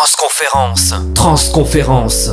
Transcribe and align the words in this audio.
Transconférence. 0.00 0.94
Transconférence. 1.14 2.30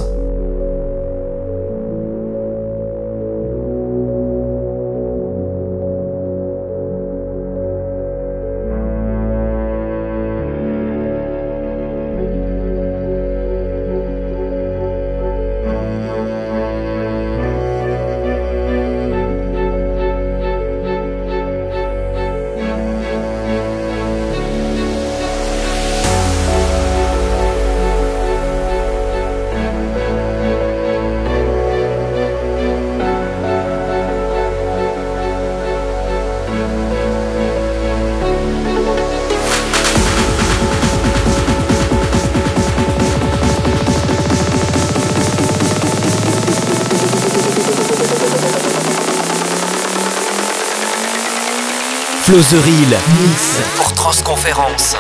Flozeril 52.38 52.96
Mix 53.20 53.58
pour 53.78 53.92
Transconférence. 53.96 54.96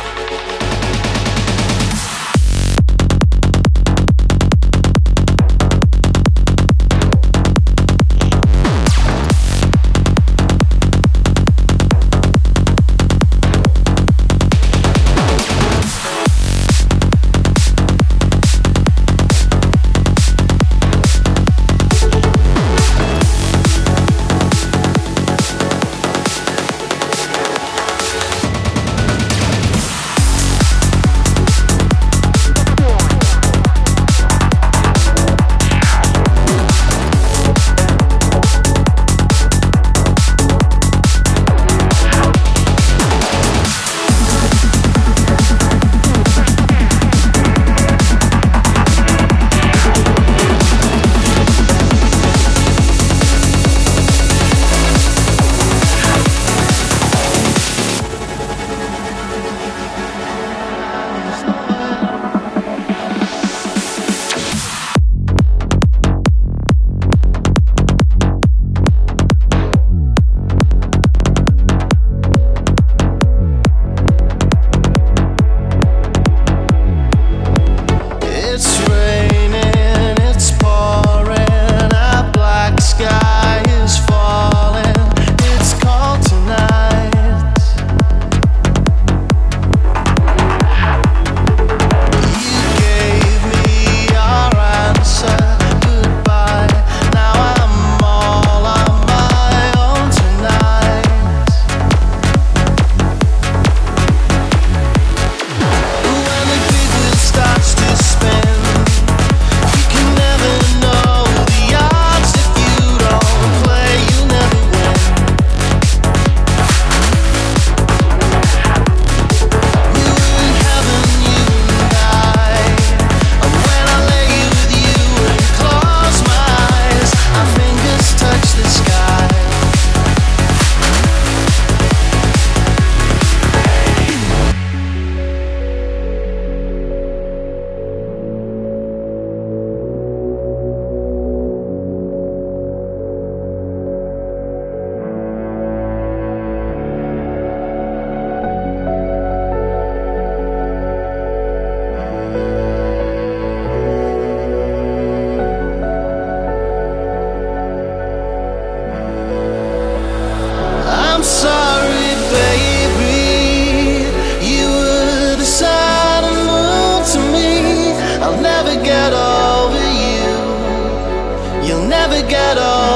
never 168.57 168.83
get 168.83 169.13
over 169.13 169.83
you. 170.03 171.67
You'll 171.67 171.87
never 171.87 172.27
get 172.27 172.57
over. 172.57 172.86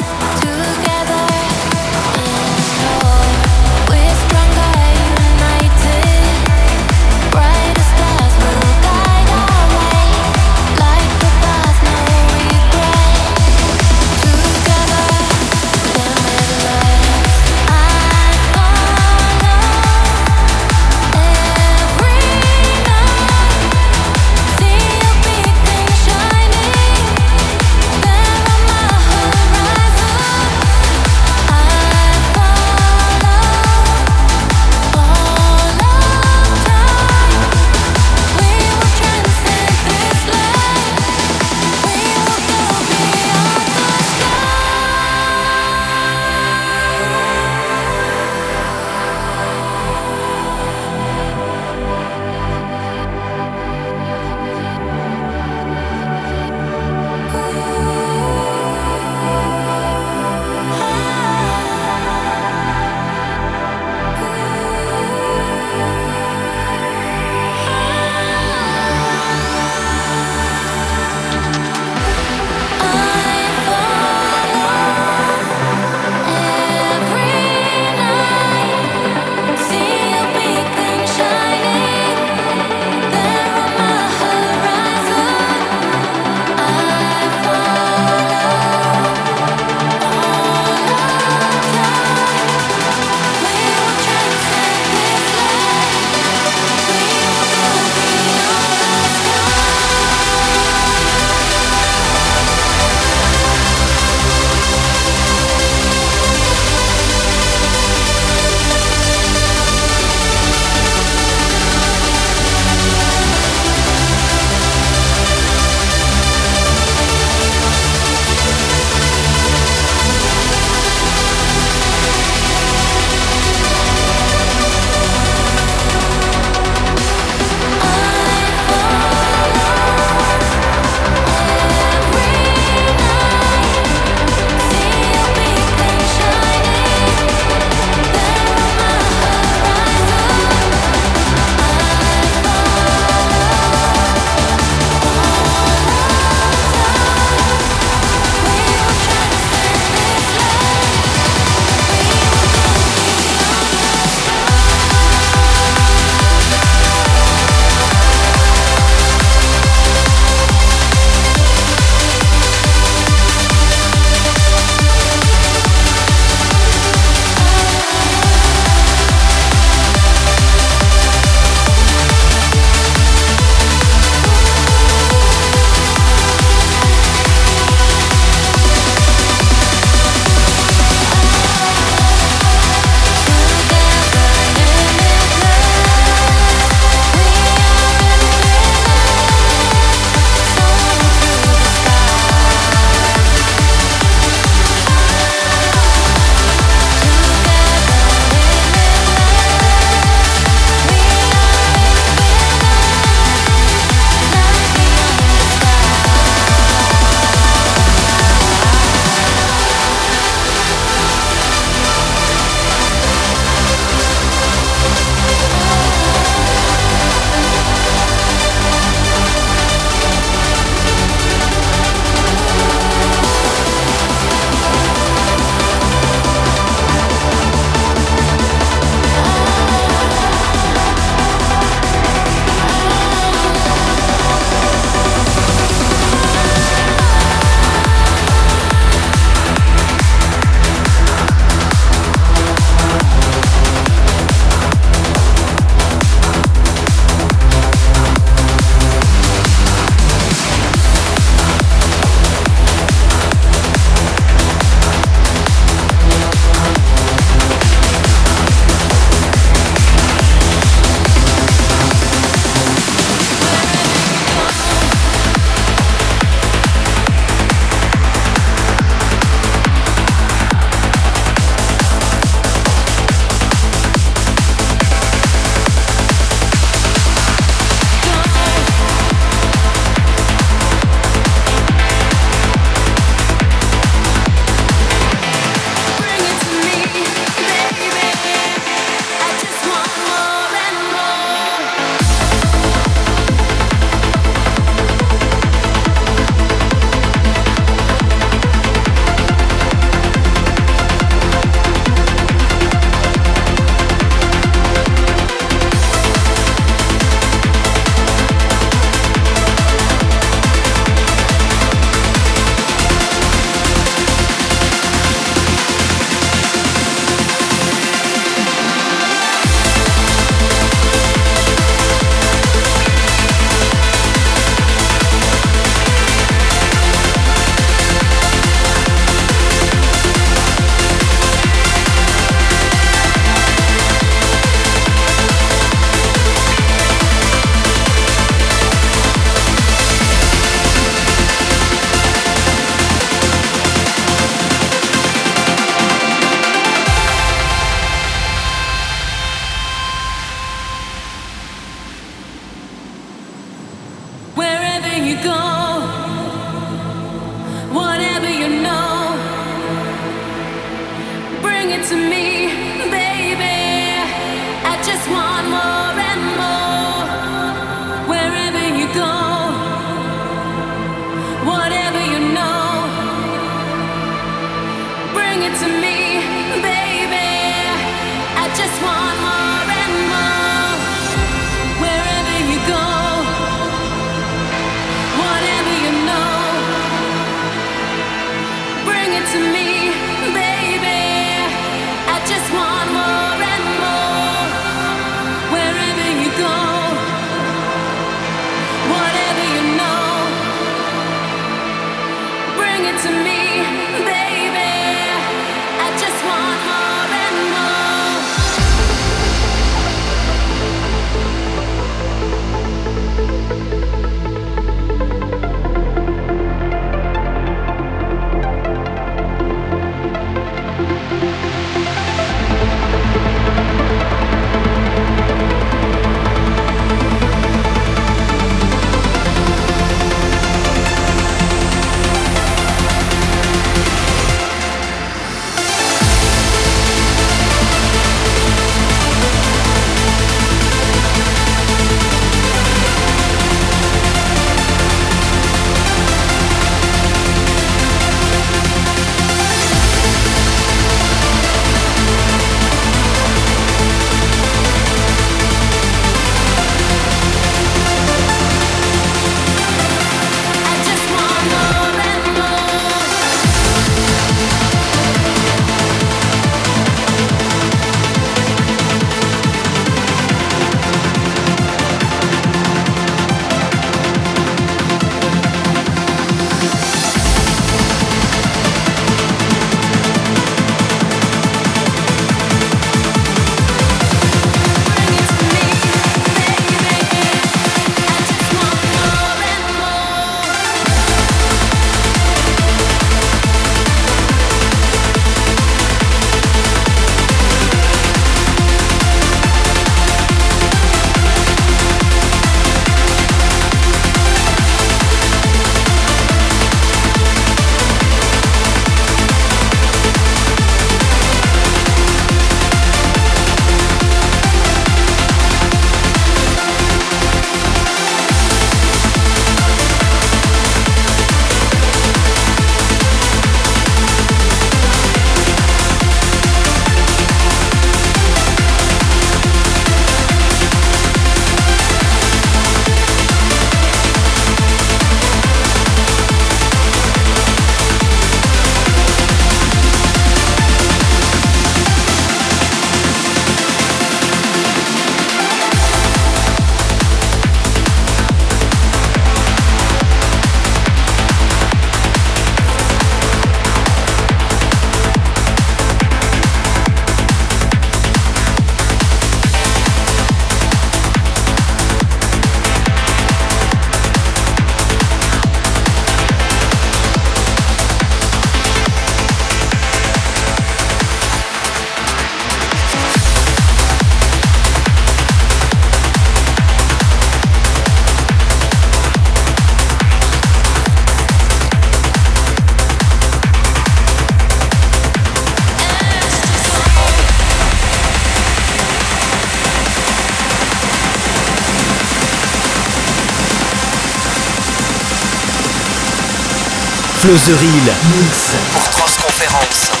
Real 597.33 597.95
Mix 598.11 598.57
pour 598.73 598.89
Transconférence. 598.89 600.00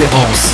Transconférence. 0.00 0.49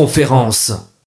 Transconférence. 0.00 0.89